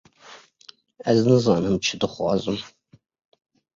[1.11, 2.57] Ez nizanim çi dixwazim.